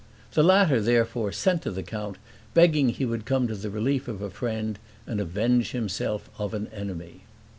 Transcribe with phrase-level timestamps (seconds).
[0.33, 2.17] The latter, therefore, sent to the count,
[2.55, 6.69] begging he would come to the relief of a friend, and avenge himself of an
[6.73, 7.21] enemy.